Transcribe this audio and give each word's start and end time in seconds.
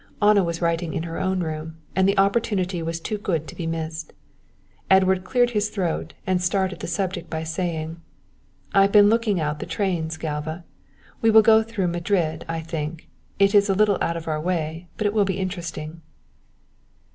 Anna 0.19 0.43
was 0.43 0.63
writing 0.63 0.95
in 0.95 1.03
her 1.03 1.19
own 1.19 1.41
room, 1.41 1.77
and 1.95 2.09
the 2.09 2.17
opportunity 2.17 2.81
was 2.81 2.99
too 2.99 3.19
good 3.19 3.47
to 3.47 3.55
be 3.55 3.67
missed. 3.67 4.13
Edward 4.89 5.23
cleared 5.23 5.51
his 5.51 5.69
throat, 5.69 6.15
and 6.25 6.41
started 6.41 6.79
the 6.79 6.87
subject 6.87 7.29
by 7.29 7.43
saying 7.43 8.01
"I 8.73 8.81
have 8.81 8.91
been 8.91 9.09
looking 9.09 9.39
out 9.39 9.59
the 9.59 9.67
trains, 9.67 10.17
Galva. 10.17 10.65
We 11.21 11.29
will 11.29 11.43
go 11.43 11.61
through 11.61 11.85
to 11.85 11.91
Madrid, 11.91 12.45
I 12.47 12.61
think. 12.61 13.09
It 13.37 13.53
is 13.53 13.69
a 13.69 13.75
little 13.75 13.99
out 14.01 14.17
of 14.17 14.27
our 14.27 14.41
way, 14.41 14.87
but 14.97 15.05
it 15.05 15.13
will 15.13 15.23
be 15.23 15.37
interesting." 15.37 16.01